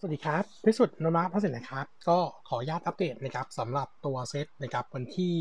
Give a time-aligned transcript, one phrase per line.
[0.00, 5.32] สวัสดีครับพิสุทธิ์นมาพัสินนะครับ ก็ขออนุญาตอัปเดตนะครับสำหรับตัวเซตนะครับวันที่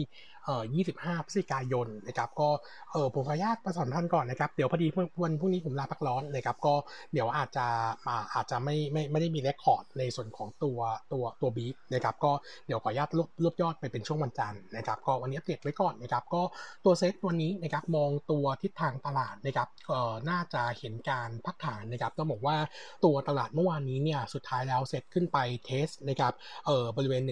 [0.45, 0.63] เอ่อ
[0.95, 2.49] 25พฤศจิกายนนะครับก็
[2.91, 4.87] เออผมขออนุญาตประสานท่านก่อนนะครับเดี๋ยวพอดี
[5.23, 6.73] วันพรุ่งนี้ผมลาพักร้อนนะครับก็
[7.13, 7.65] เดี๋ยวอาจจะ
[8.07, 10.79] มาอาจจะไม่ไม่ไม่ได้มีเรคคอร์ดในส่วนของตัว
[11.11, 12.31] ตัวตัวบีฟนะครับก็
[12.67, 16.41] เดี๋ยวขออนุญาตรวบรวบยอดไปเป็นช่วงวันจันทร์นะครับก็วันนี้อัปเดตไว้ก่อนนะครับก็
[16.85, 22.57] ตัวเซตวันนี้นะครับมองตัวทิศทางตลาดนะครับเอ่อน่าจะเห็นการพักฐานนะครับต้องบอกว่า
[23.05, 26.33] ตัวตลาดเมื่อวานนี้เนี่ยสุดท้ายแล้วเซตขึ้นไป test นะครับ
[26.65, 27.23] เอ่อบริเวณ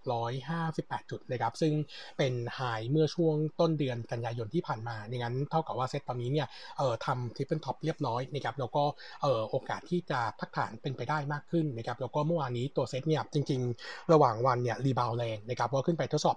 [0.00, 1.72] 1,658 จุดนะครับซึ่ง
[2.18, 2.60] เป็น high
[2.90, 6.46] เมื่อช่วงต้นเดือนกันยายนที่ผ่านมาดังนั้นเท่ากับว่าเซตตอนนี้เนี่ย
[6.78, 8.84] เอ่อทำ triple top เรียบร้อยนะครับแล้วก็
[9.22, 16.36] เอ่อโอกาสที่จะพักฐานเป็นไปได้มากขึ้นนะครับแล้วก็เมื่อวานนี้ตัวเซตเนี่ยจริง ๆ ระหว่างวันเนี่ย rebound แรงนะครับก็ขึ้นไปทดสอบ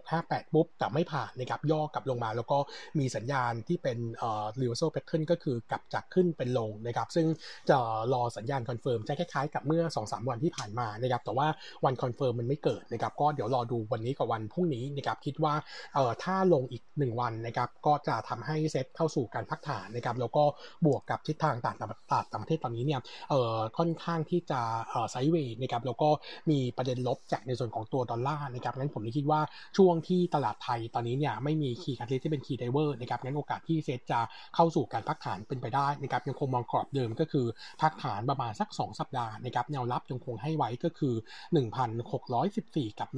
[0.00, 2.58] 1658 ปุ๊บแต่ไม่ผ่านนะครับย่อกลับลงมาแล้วก็
[2.98, 7.26] มีสัญญาณที่เป็นเอ่อ reversal pattern ก็คือกลับจากขึ้นเป็นลงนะครับซึ่ง
[7.70, 7.78] จะ
[8.12, 11.48] รอสัญญาณ confirm จะคล้ายๆกับเมื่อ2-3วันที่ผ่านมานะครับแต่ว่า
[11.84, 15.54] วัน confirm มันไม่เกิดนะครับก็เดี๋ยวรอดูวันนี้กับวันพรุ่งนี้นะครับคิดว่า
[15.94, 20.44] เอ่อถ้าลงอีก 1 วันนะครับก็จะทำให้เซตเข้าสู่การพักฐานนะครับแล้วก็
[20.86, 23.00] บวกกับทิศทางต่างตลาดต่างประเทศตอนนี้เนี่ย
[23.30, 26.08] เอ่อค่อนข้างที่จะเอ่อ sideway นะครับแล้วก็
[26.50, 29.40] มีประเด็นลบจากในส่วนของตัวดอลลาร์นะครับงั้นผมเลยคิดว่า
[29.76, 34.20] ช่วงที่ตลาดไทยตอนนี้เนี่ยไม่มี key card ที่เป็น key driver นะครับงั้นโอกาสที่เซตจะ
[34.54, 37.46] เข้าสู่การพักฐานเป็นไปได้นะครับยังคงมองกรอบเดิมก็คือ
[37.82, 41.14] พักฐานประมาณสัก 2 สัปดาห์นะครับแนวรับยังคงให้ไว้ก็คือ
[42.06, 43.08] 1,614 กับ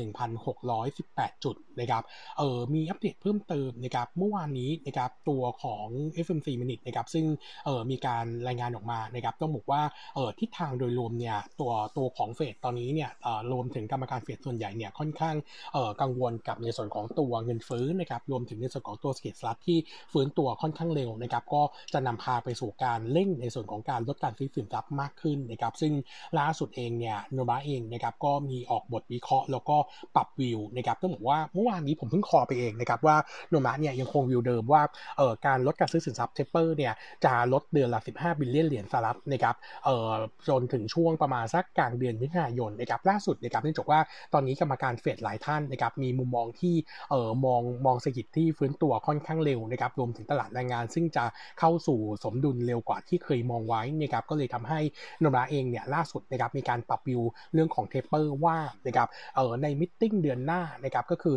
[0.66, 2.02] 1,618 จุดนะครับ
[2.38, 5.86] เออมีอัปเดตเพิ่มเติมนะครับเมื่อวานนี้นะครับตัวของ
[6.26, 7.24] FMC Minute นะครับซึ่ง
[7.64, 9.82] เออมีการรายงานออกมานะครับต้องบอกว่า
[10.14, 15.36] เออทิศทางโดยรวมเนี่ยตัวตัวของเฟดตอนนี้เนี่ยเออรวมถึงกรรมการเฟดส่วนใหญ่เนี่ยค่อนข้าง
[15.72, 19.78] เออกังวลกับในส่วนของตัวเงินเฟ้อนะครับรวมถึงในส่วนของตัวสก็ตสลัดที่
[20.12, 25.92] ฟื้นตัวค่อนข้างเร็วนะครับก็จะนำพาไปสู่การเร่งในส่วนของการลดการซื้อสินทรัพย์มากขึ้นนะครับซึ่ง
[26.38, 29.76] ล่าสุดเองเนี่ยโนบาเองนะครับก็มีออกบทวิเคราะห์ แล้วก็
[30.16, 33.16] ปรับวิวนะครับต้องบอกว่าเมื่อวานนี้ผมเพิ่ง quote ไปเองนะครับว่า
[33.50, 34.82] โนบาเนี่ยยังคงวิวเดิมว่า
[35.18, 36.92] เอ่อการลดการซื้อสินทรัพย์ taper เนี่ย
[37.24, 40.10] จะลดเดือนละ 15 billion เหรียญสหรัฐนะครับเอ่อ
[40.48, 44.00] จนถึงช่วงประมาณสักกลางเดือนมิถุนายนนะครับล่าสุดนะครับเนื่องจากว่า
[44.32, 46.74] ตอนนี้กรรมการเฟดหลายท่านนะครับมีมุมมองที่
[47.10, 51.24] เอ่อมองมองเศรษฐกิจที่ฟื้นตัวค่อนข้างเร็วนะครับรวมถึงตลาดแรงงาน ซึ่งจะ
[51.58, 54.80] เข้าสู่สมดุลเร็วกว่าที่เคยมองไว้นะครับก็เลยทำให้
[55.20, 57.22] โนบาเองเนี่ยล่าสุดนะครับมีการปรับวิว
[57.54, 61.36] เรื่องของ taper ว่านะครับเออใน meeting เดือนหน้านะครับก็คือ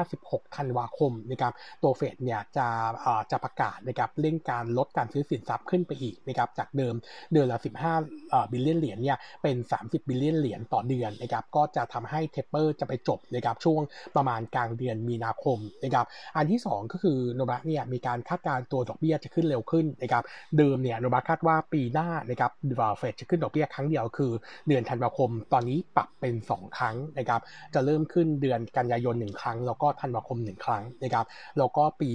[0.00, 1.52] 15-16ธันวาคมนะครับ
[1.82, 2.66] ตัวเฟดเนี่ยจะ
[3.00, 6.94] เออจะประกาศนะครับเร่งการลดการซื้อสินทรัพย์ขึ้นไปอีกนะครับจากเดิม
[7.32, 13.80] เดือนละ 15เอ่อ billion เหรียญเนี่ยเป็น 30 billion เหรียญต่อเดือนนะครับก็จะทำให้ taper จะไปจบนะครับช่วง
[14.16, 20.24] ประมาณกลางเดือนมีนาคมนะครับอันที่ 2 ก็คือโนบะเนี่ยมีการคาดการณ์ตัวดอกเบี้ยจะขึ้นเร็วขึ้นนะครับ
[20.58, 22.52] เดิมเนี่ยโนบะคาดว่าปีหน้านะครับ
[22.98, 24.32] เฟดจะขึ้นดอกเบี้ยครั้งเดียวคือ
[24.68, 27.40] เดือนธันวาคม ตอนนี้ปรับเป็น 2 ครั้งนะครับ
[27.74, 31.26] จะเริ่มขึ้นเดือนกันยายน 1 ครั้ง แล้วก็ธันวาคม 1 ครั้งนะครับ
[31.58, 32.10] แล้วก็ปี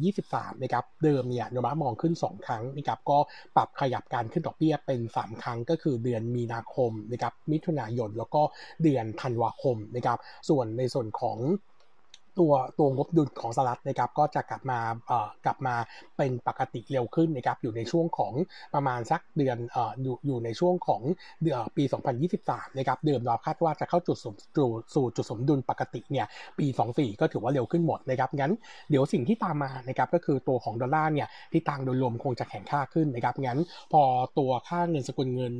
[0.00, 3.18] 2023 นะครับ เดิมเนี่ยโนบะมองขึ้น 2 ครั้งนะครับ ก็
[3.56, 8.42] ปรับขยับการขึ้นดอกเบี้ยเป็น 3 ครั้ง ก็คือเดือนมีนาคมนะครับ มิถุนายน แล้วก็
[8.82, 10.18] เดือนธันวาคมนะครับ
[10.48, 11.38] ส่วนในส่วนของ
[12.38, 15.74] ตัวตัวงบดุลของสหรัฐนะครับก็จะกลับมาเอ่อกลับมา
[16.16, 18.32] เป็นปกติเร็วขึ้นนะครับอยู่ในช่วงของ
[18.74, 21.02] ประมาณสักเดือนเอ่ออยู่อยู่ในช่วงของ
[21.42, 21.84] เดือนปี
[22.30, 24.34] 2023นะครับเดิมเราคาดว่าจะเข้าจุดสม
[24.94, 26.26] สู่จุดสมดุลปกติเนี่ย
[26.58, 28.52] ปี 24 ก็ถือว่าเร็วขึ้นหมดนะครับงั้น
[28.90, 33.58] เดี๋ยวสิ่งที่ตามมานะครับก็คือตัวของดอลลาร์เนี่ยที่ทางโดยรวมคงจะแข็งค่าขึ้นนะครับงั้น
[33.92, 34.02] พอ
[34.38, 35.52] ตัวค่าเงินสกุลเงิน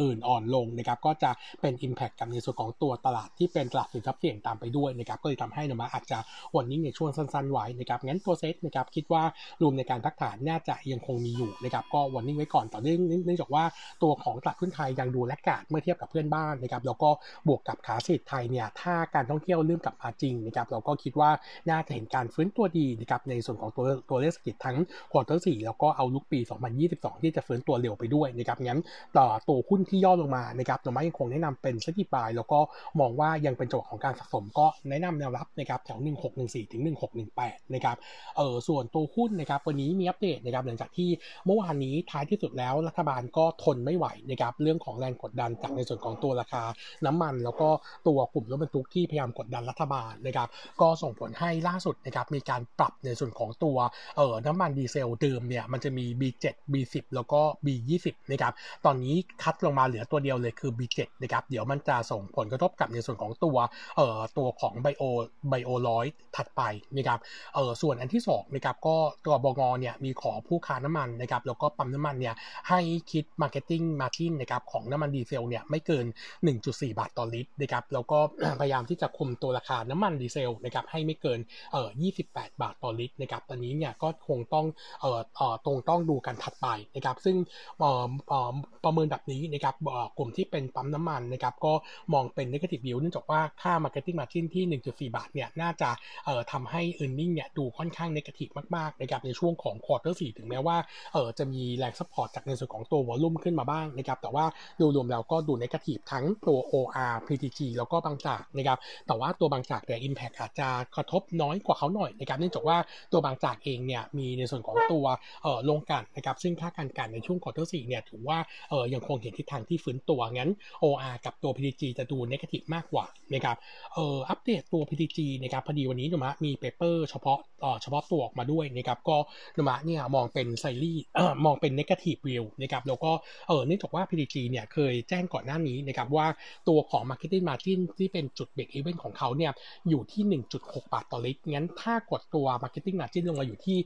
[0.00, 6.18] อื่นอ่อนลงนะครับก็จะเป็น Impact กับในส่วนของตัวตลาดที่เป็นตลาดสินทรัพย์เสี่ยงตามไปด้วยนะครับก็เลยทำให้นมาอาจจะ
[6.56, 9.22] วันนี้ในช่วงสั้นๆไว้นะครับงั้นตัวเซตนะครับคิดว่า
[9.62, 13.64] รวมในการพักฐานน่าจะยังคงมีอยู่นะครับก็วันนี้ไว้ก่อนต่อเนื่องเนื่องจากว่า
[14.02, 17.10] ตัวของตลาดหุ้นไทยยังดูแลกาดเมื่อเทียบกับเพื่อนบ้านนะครับแล้วก็
[17.48, 21.30] บวกกับขาเศรษฐไทยเนี่ยถ้าการท่องเที่ยวเริ่มกลับมาจริงนะครับเราก็คิดว่า
[21.70, 24.76] น่าจะเห็นการฟื้นตัวดีนะครับในส่วนของตัวตัวเลขเศรษฐกิจทั้ง
[25.12, 26.40] quarter สี่แล้วก็ outlook ปี
[26.82, 28.80] 2022 ที่จะฟื้นตัวเร็วไปด้วยนะครับงั้น
[29.18, 32.58] ต่อตัวหุ้นที่ย่อลงมานะครับเราไม่ยังคงแนะนำเป็นเซ็ต buy แล้วก็
[33.00, 36.82] มองว่ายังเป็นจังหวะของการสะสมก็แนะนำแนวรับนะครับแถว1614 ถึง
[37.28, 37.96] 1618 นะครับ
[38.36, 41.08] เออส่วนตัวหุ้นนะครับวันนี้มีอัปเดตนะครับหลังจากที่
[41.46, 46.62] เมื่อวานนี้ท้ายที่สุดแล้วรัฐบาลก็ทนไม่ไหวนะครับเรื่องของแรงกดดันจากในส่วนของตัวราคา
[47.06, 47.68] น้ำมัน แล้วก็
[48.06, 50.48] ตัวกลุ่มรถบรรทุกที่พยายามกดดันรัฐบาลนะครับ
[50.80, 53.76] ก็ส่งผลให้ล่าสุดนะครับมีการปรับในส่วนของตัว
[54.16, 58.52] เออน้ำมันดีเซลเดิมเนี่ยมันจะมี B7 B10 แล้วก็ B20 นะครับ
[58.84, 63.56] ตอนนี้คัดลงมาเหลือตัวเดียวเลยคือ B7 นะครับเดี๋ยวมันจะส่งผลกระทบกับในส่วนของตัว
[63.96, 65.02] เอ่อตัวของไบโอ
[65.48, 66.62] ไบโอลอย100 ถัดไป
[66.96, 67.18] นะครับ
[67.54, 68.96] เออส่วนอันที่2นะครับก็
[69.26, 72.34] ตัวบงเนี่ยมีขอผู้ค้าน้ำมันนะครับแล้วก็ปั๊มน้ำมันเนี่ย
[72.68, 72.80] ให้
[73.12, 76.06] คิด Marketing Margin นะครับของน้ำมันดีเซลเนี่ยไม่เกิน
[76.52, 78.18] 1.4 บาทต่อลิตรนะครับแล้วก็
[78.60, 81.40] พยายามที่จะคุมตัวราคาน้ำมันดีเซลนะครับให้ไม่เกิน
[81.72, 81.88] เอ่อ
[82.24, 84.66] 28 บาทต่อลิตรนะครับตอนนี้เนี่ยก็คงต้อง
[85.00, 87.36] เอ่อเอ่อตรงต้องดูกันถัดไปนะครับซึ่ง
[87.78, 88.52] เอ่อเอ่อ
[88.84, 89.74] ประเมินแบบนี้นะครับ
[90.18, 91.72] กลุ่มที่เป็นปั๊มน้ำมันนะครับก็
[92.12, 94.64] มองเป็น negative view เนื่องจากว่าค่า marketing margin ที่
[95.10, 95.88] 1.4 บาทเนี่ยน่าจะ
[96.24, 100.76] เอ่อทำให้ earning เนี่ยดูค่อนข้าง negative มากๆนะครับในช่วงของ quarter 4ถึงแม้ว่า
[101.12, 104.44] เอ่อจะมีแรง support จากในส่วนของตัว volume ขึ้นมาบ้างนะครับแต่ว่า
[104.80, 112.76] ดูรวมแล้วก็ดู negative ทั้งตัว OR PTG แล้วก็บางจากนะครับแต่ว่าตัวบางจากเนี่ย impact อาจจะกระทบน้อยกว่าเขาหน่อยนะครับเนื่องจากว่า
[113.12, 115.04] ตัวบางจากเองเนี่ยมีในส่วนของตัว
[115.42, 118.38] เอ่อลงกันนะครับซึ่งค่าการกันในช่วง quarter 4เนี่ยถือว่า
[118.70, 120.50] เอ่อยังคงเห็นทิศทางที่ฟื้นตัวงั้น
[120.82, 123.04] OR กับตัว PTG จะดู negative มากกว่า
[123.34, 123.56] นะครับ
[123.94, 127.38] เอ่ออัปเดตตัว PTG นะครับพอดีวันนี้นุมมีเปเปอร์เฉพาะ
[127.82, 129.16] เฉพาะตัวออกมาด้วยนะครับก็
[129.56, 130.98] นมะเนี่ยมองเป็นไซรี่
[131.44, 133.12] มองเป็น negative view นะครับแล้วก็
[133.48, 136.26] เออเนื่องจากว่า PTG เนี่ยเคยแจ้งก่อนหน้านี้นะครับว่า
[136.68, 139.52] ตัวของ marketing margin ที่เป็นจุดเบรกอีเวนต์ของเขาเนี่ย
[139.88, 143.78] อยู่ที่ 1.6 บาทต่อลิตร งั้นถ้ากดตัว marketing margin ลงมาอยู่ที่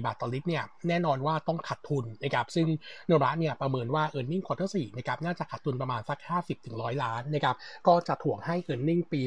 [0.00, 2.68] 1.4 บาทต่อลิตรเนี่ยแน่นอนว่าต้องขาดทุนนะครับซึ่ง
[3.06, 6.18] โนระเนี่ยประเมินว่า e a r n i n g quarter 4นะครับน่าจะขาดทุนประมาณสัก
[6.60, 7.56] 50-100 ล้านนะครับ
[7.88, 9.20] ก็จะถ่วงให้ e a r n i n g ปี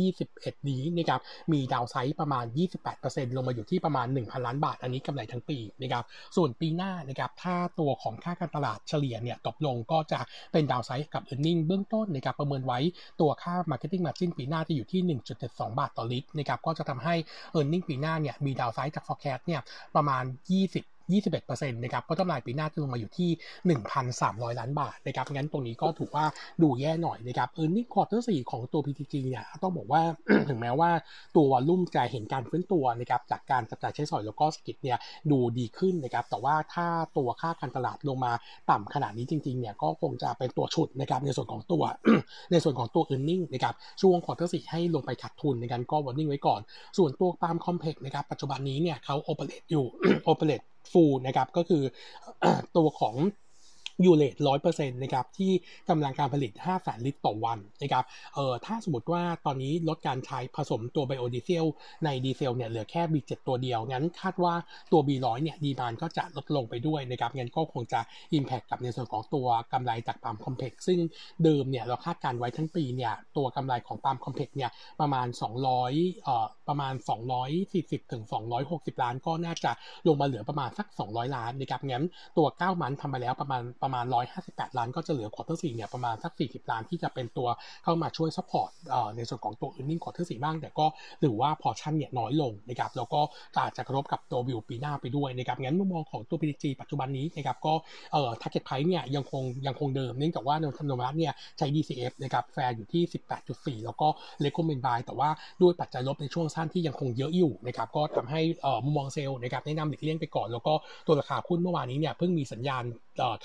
[0.00, 1.20] 2021 นี้นะครับ
[1.52, 2.44] มีดาวไซด์ประมาณ
[3.00, 6.04] 8%ลงมาอยู่ที่ประมาณ 1,000 ล้านบาท อันนี้กำไรทั้งปีนะครับ
[6.36, 10.20] ส่วนปีหน้านะครับถ้าตัวของค่าการตลาดเฉลี่ยเนี่ยตกลงก็จะ
[10.52, 12.78] เป็น downside กับ e a r n i n g เบื้องต้นนะครับประเมินไว้
[13.20, 15.00] ตัวค่า marketing margin ปีหน้าจะอยู่ที่
[15.40, 17.14] 1.72 บาทต่อลิตรนะครับก็จะทำให้
[17.58, 19.60] e a r n i n g ปีหน้าเนี่ยมี downside จาก forecast เนี่ย
[19.96, 20.24] ประมาณ
[20.64, 23.30] 20 21%นะครับก็กำไรปีหน้าจะลงมาอยู่ที่
[24.14, 26.24] 1,300 ล้านบาทนะครับงั้นตรงนี้ก็ถือว่า
[26.62, 30.02] ดูแย่หน่อยนะครับ earning quarter สี่ของตัว PTG เนี่ยต้องบอกว่า
[30.48, 30.90] ถึงแม้ว่า
[31.36, 34.98] ตัว volume จะเห็นการฟื้นตัวนะครับจากการจับจ่ายใช้สอยแล้วก็สกิลเนี่ย
[35.30, 38.32] ดูดีขึ้นนะครับแต่ว่าถ้าตัวค่าการตลาดลงมา
[38.70, 41.82] ต่ำขนาดนี้จริงๆเนี่ยก็คงจะเป็นตัวฉุดนะครับในส่วนของตัว
[42.52, 46.60] ในส่วนของตัว e a r n i n g นะครับช่วง quarter สี่ให้ลงไปขาดทุนในการก็ warning ไว้ก่อน
[46.98, 49.84] ส่วนตัวปาล์ม complex นะครับปัจจุบันนี้เนี่ยเขาโอเปเรตอยู่
[50.24, 50.62] operate
[50.92, 51.82] ฟูนะครับก็คือ
[52.76, 53.14] ตัวของ
[54.04, 55.52] U-rate ร้อยเปอร์เซ็นต์นะครับที่
[55.88, 58.04] กำลังการผลิต 5 แสนลิตรต่อวันนะครับ
[58.34, 61.64] เอ่อถ้าสมมติว่าตอนนี้ลดการใช้ผสมตัวไบโอดีเซล
[62.04, 64.54] ในดีเซลเนี่ยเหลือแค่ B7 ตัวเดียว งั้นคาดว่า
[64.92, 68.00] ตัว B100 เนี่ย demand ก็จะลดลงไปด้วยนะครับงั้นก็คงจะ
[68.36, 70.98] impact กับในส่วนของตัวกำไรจากปาล์ม complex ซึ่ง
[71.44, 75.26] เดิมเนี่ยเราคาดการณ์ไว้ทั้งปีเนี่ยตัวกำไรของปาล์ม complex เนี่ยประมาณ
[75.74, 76.94] 200เอ่อประมาณ
[77.52, 78.22] 240ถึง
[78.62, 79.70] 260 ล้าน ก็น่าจะ
[80.06, 82.04] ลงมาเหลือประมาณสัก 200 ล้านนะครับงั้น
[82.38, 84.04] ตัว9 month ทำไปแล้วประมาณประมาณ
[84.42, 87.48] 158 ล้านก็จะเหลือ quarter สี่เนี่ยประมาณสัก 40 ล้านที่จะเป็นตัว
[87.84, 88.70] เข้ามาช่วย support
[89.16, 90.86] ในส่วนของตัว e a r n i n g ควอเตอร์สี่บ้าง แต่ก็
[91.22, 93.20] ถือว่าพอชั่นเนี่ยน้อยลงนะครับแล้วก็
[93.58, 97.74] อาจจะกระทบกับตัววิวปีหน้าไปด้วยนะครับงั้นมุมมองของตัว PTG ปัจจุบันนี้นะครับก็
[98.12, 103.02] เอ่อ target price เนี่ยยังคงยังคงเดิม เนื่องจากว่าในธรรมรัฐเนี่ยใช้ DCF นะครับแฟร์อยู่ที่
[103.80, 104.08] 18.4 แล้วก็
[104.44, 105.30] recommend buy แต่ว่า
[105.62, 110.74] ด้วยปัจจัยลบในช่วงสั้นที่ยังคงเยอะอยู่นะครับก็ทำให้เอ่อมุมมองเซลล์นะครับแนะนำหลีกเลี่ยงไปก่อน แล้วก็
[111.06, 112.84] ตัวราคาหุ้นเมื่อวานนี้เนี่ยเพิ่งมีสัญญาณ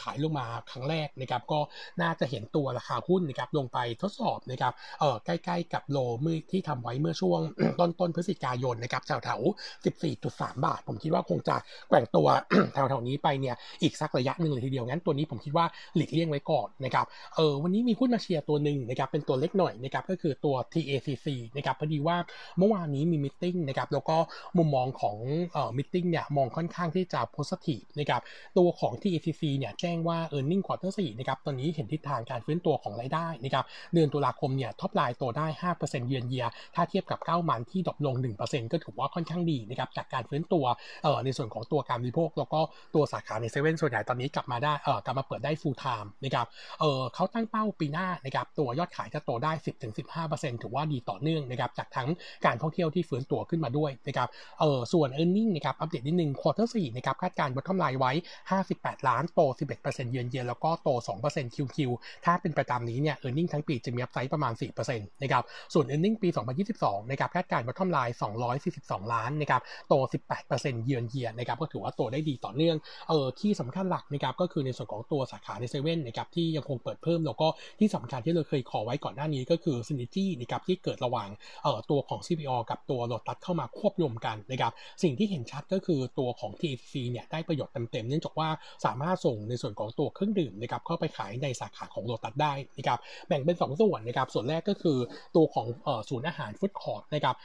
[0.01, 1.59] ขายลงมาครั้งแรกนะครับก็
[2.01, 7.39] น่าจะเห็นตัวราคาหุ้นนะครับลงไปทดสอบนะครับเออใกล้ๆกับโลมือที่ทำไว้เมื่อช่วง
[7.79, 9.39] ต้นต้นพฤศจิกายนนะครับแถวแถว
[10.03, 11.55] 14.3 บาท ผมคิดว่าคงจะ
[11.89, 12.27] แกว่งตัว
[12.73, 15.65] แถวแถวนี้ไปเนี่ยอีกสักระยะหนึ่งเลยทีเดียวงั้นตัวนี้ผมคิดว่า
[15.95, 22.17] หลีกเลี่ยงไว้ก่อนนะครับเออวันนี้มีหุ้นมาเชียร์ตัวหนึ่งนะครับเป็นตัวเล็กหน่อยนะครับก็คือตัว TACC นะครับพอดีว่า
[22.57, 24.17] เมื่อวานนี้มีมิ팅นะครับแล้วก็
[24.57, 25.17] มุมมองของ
[25.53, 28.21] เอ่อ meeting เนี่ยมองค่อนข้างที่จะ positive นะครับ
[28.57, 35.47] ตัวของ TACC เนี่ยแจ้งว่า e a r n i n g quarter 4นะครับตอนนี้เห็นทิศทางการฟื้นตัวของรายได้นะครับเดือนตุลาคมเนี่ย top line โตได้
[35.77, 36.45] 5%เยือนเยีย
[36.75, 40.65] ถ้าเทียบกับ9 month ที่ drop ลง 1%ก็ถือว่าค่อนข้างดีนะครับจากการฟื้นตัว
[41.03, 42.59] เอ่อในส่วนของตัวการบริโภค แล้วก็
[42.95, 46.47] ตัวสาขาในเซเว่นส่วนใหญ่ตอนนี้กลับมาได้เอ่อกลับมาเปิดได้ full time นะครับ
[46.79, 49.51] เอ่อเขาตั้งเป้าปีหน้านะครับตัวยอดขายจะโตได้
[50.07, 52.07] 10-15%ถือว่าดีต่อเนื่องนะครับจากทั้ง
[52.45, 58.11] การท่องเที่ยวที่ฟื้นตัวขึ้นมาด้วยนะครับเอ่อส่วน e a r n i n g นะครับอัปเดตนิดนึง quarter 4นะครับคาดการณ์ bottom line ไว้
[58.59, 59.39] 58 ล้านโต
[59.77, 60.89] 11%เยือนเยียแล้วก็โต
[61.23, 61.77] 2% QQ
[62.25, 64.53] ถ้าเป็นไปตามนี้เนี่ย e a r n i n g ทั้งปีจะมีอัพไซด์ประมาณ
[64.87, 66.29] 4%นะครับ ส่วน e a r n i n g ปี
[66.69, 68.13] 2022 นะครับคาดการณ์ bottom line
[68.63, 69.93] 242 ล้านนะครับ โต
[70.39, 72.77] 18%เยือนเยียนะครับ ก็ถือว่าโตได้ดีต่อเนื่อง
[73.09, 77.47] เออที่สำคัญหลักนะครับ ก็คือในส่วนของตัวสาขาในเซเว่นนะครับ ที่ยังคงเปิดเพิ่ม แล้วก็
[77.79, 81.29] ที่สำคัญที่เราเคยขอไว้ก่อนหน้านี้ก็คือ synergy นะครับ ที่เกิดระหว่าง
[81.63, 84.71] เออตัวของ CPO กับตัวโลตัสเข้ามาควบรวมกันนะครับ
[85.03, 88.49] สิ่งที่เห็นชัดก็คือตัวของ TACC เนี่ยได้ประโยชน์เต็มๆเนื่องจากว่า
[88.85, 94.97] สามารถส่งในส่วนของตัวเครื่องดื่มนะครับเข้าไปขายในสาขาของโลตัสได้นะครับแบ่งเป็น 2 ส่วนนะครับส่วนแรกก็คือ
[95.35, 95.67] ตัวของ
[96.09, 97.35] ศูนย์อาหาร food court นะครับ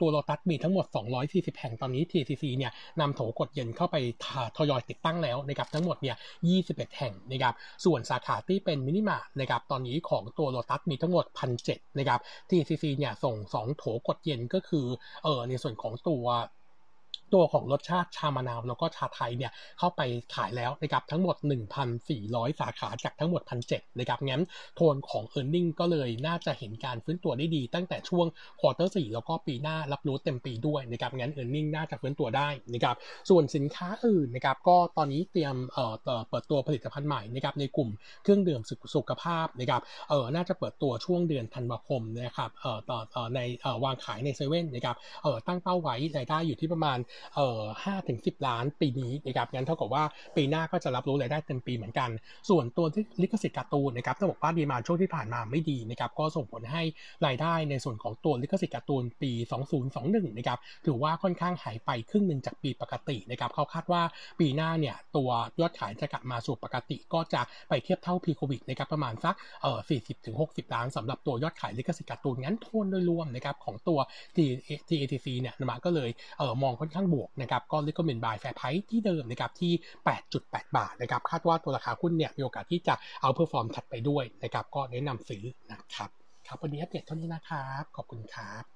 [0.00, 0.86] ตัวโลตัสมีทั้งหมด
[1.22, 3.96] 240 แห่งตอนนี้ TACC เนี่ยนำโถกดเย็นเข้าไป
[4.56, 6.16] ทยอยติดตั้งแล้วนะครับทั้งหมดเนี่ย
[6.56, 11.24] 21 แห่งนะครับส่วนสาขาที่เป็นมินิมาร์ทนะครับตอนนี้ของตัวโลตัสมีทั้งหมด
[11.62, 14.86] 1,007นะครับ TACC เนี่ยส่ง 2 โถกดเย็นก็คือ
[15.24, 16.24] เออในส่วนของตัว
[17.34, 20.00] ตัวของรสชาติชามะนาวแล้วก็ชาไทยเนี่ยเข้าไป
[20.34, 21.36] ขายแล้วนะครับทั้งหมด
[21.98, 24.42] 1,400 สาขาจากทั้งหมด 1,700นะครับงั้น
[24.76, 28.26] โทนของ e a r n i n g ก็เลยน่าจะเห็นการฟื้นตัวได้ดี ตั้งแต่ช่วง
[28.60, 32.96] quarter 4แล้วก็ปีหน้ารับรู้เต็มปีด้วยนะครับงั้น e a r n i n g น่าจะฟื้นตัวได้นะครับ
[33.30, 35.94] ส่วนสินค้าอื่นนะครับก็ตอนนี้เตรียมเอ่อ
[36.30, 37.88] เปิดตัวผลิตภัณฑ์ใหม่นะครับในกลุ่ม
[38.22, 38.60] เครื่องดื่ม
[38.94, 42.78] สุขภาพนะครับเออน่าจะเปิดตัวช่วงเดือนธันวาคมนะครับเอ่อ
[43.14, 46.98] ต่อในเอ่อวางขายในเซเว่นนะครับเออตั้งเป้าไว้รายได้อยู่ที่ประมาณ
[47.34, 50.04] เอ่อห้าถึงสิบล้านปีนี้นะครับงั้นเท่ากับว่า
[50.36, 52.10] ปีหน้าก็จะรับรู้รายได้เต็มปีเหมือนกัน
[52.50, 56.82] ส่วนตัวที่ลิขสิทธิ์การ์ตูนนะครับต้องบอกว่าดีมาช่วงที่ผ่านมาไม่ดีนะครับก็ส่งผลให้
[57.26, 59.32] รายได้ในส่วนของตัวลิขสิทธิ์การ์ตูนปี
[59.84, 64.02] 2021นะครับถือว่าค่อนข้างหายไปครึ่งหนึ่งจากปีปกตินะครับเขาคาดว่า
[64.40, 73.98] ปีหน้าเนี่ยตัวยอดขายจะกลับมาสู่ปกติ ก็จะไปเทียบเท่า pre-COVID นะครับประมาณสักเอ่อ40ถึง60 ล้านสำหรับตัวยอดขายลิขสิทธิ์การ์ตูนงั้นโทนโดยรวมนะครับของตัว
[74.88, 79.72] TACC เนี่ยนมาก็เลยเอ่อมองค่อนข้างบวกนะครับก็ recommend buy fair price ที่เดิมนะครับที่
[80.24, 86.10] 8.8 บาทนะครับคาดว่าตัวราคาหุ้นเนี่ยมีโอกาสที่จะ outperform ถัดไปด้วยนะครับก็แนะนำซื้อนะครับ
[86.46, 88.73] ครับวันนี้อัปเดตเท่านี้นะครับ ขอบคุณครับ